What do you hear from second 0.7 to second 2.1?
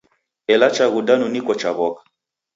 chaghu danu niko chaw'oka.